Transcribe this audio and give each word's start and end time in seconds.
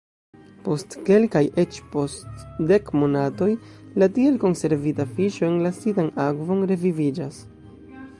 Post 0.67 0.93
kelkaj, 1.09 1.41
eĉ 1.63 1.75
post 1.95 2.47
dek 2.71 2.89
monatoj 3.01 3.49
la 4.03 4.07
tiel 4.15 4.39
konservita 4.45 5.07
fiŝo, 5.19 5.45
enlasita 5.51 6.05
en 6.05 6.11
akvon, 6.25 6.65
reviviĝas. 6.73 7.39